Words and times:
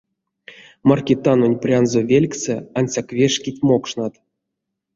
Маркитанонь 0.91 1.59
прянзо 1.63 1.99
велькссэ 2.11 2.55
ансяк 2.79 3.07
вешкить 3.17 3.63
мокшнат. 3.67 4.13